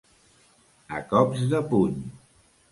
[1.01, 2.03] A cops de puny.